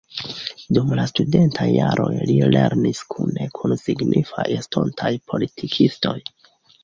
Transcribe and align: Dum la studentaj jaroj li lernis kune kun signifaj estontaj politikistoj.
Dum 0.77 0.87
la 0.99 1.03
studentaj 1.09 1.67
jaroj 1.71 2.07
li 2.29 2.37
lernis 2.55 3.03
kune 3.15 3.47
kun 3.59 3.77
signifaj 3.83 4.47
estontaj 4.57 5.11
politikistoj. 5.33 6.17